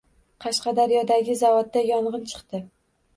Qashqadaryodagi 0.43 1.35
zavodda 1.41 1.83
yongʻin 1.91 2.25
chiqdi 2.33 2.63